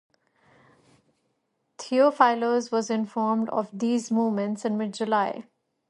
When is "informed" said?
2.89-3.49